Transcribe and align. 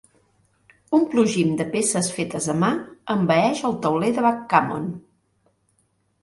Un 0.99 1.03
plugim 1.11 1.51
de 1.59 1.67
peces 1.75 2.09
fetes 2.15 2.47
a 2.53 2.55
mà 2.63 2.71
envaeix 3.17 3.63
el 3.71 3.77
tauler 3.85 4.11
de 4.17 4.25
backgammon. 4.29 4.91